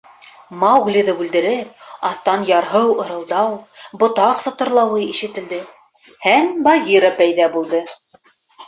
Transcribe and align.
Мауглиҙы 0.61 1.13
бүлдереп, 1.19 1.83
аҫтан 2.09 2.47
ярһыу 2.51 2.97
ырылдау, 3.05 3.53
ботаҡ 4.05 4.43
сытырла-уы 4.47 5.07
ишетелде, 5.13 5.63
һәм 6.27 6.53
Багира 6.71 7.17
пәйҙә 7.23 7.55
булды. 7.59 7.87